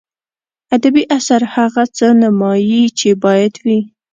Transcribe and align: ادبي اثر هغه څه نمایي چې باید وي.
ادبي 0.75 1.03
اثر 1.17 1.41
هغه 1.55 1.83
څه 1.97 2.07
نمایي 2.21 2.83
چې 2.99 3.09
باید 3.23 3.53
وي. 3.63 3.79